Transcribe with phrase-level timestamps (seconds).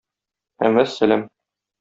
[0.63, 1.27] Һәм вәссәлам!